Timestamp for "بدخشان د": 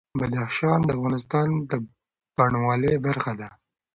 0.19-0.89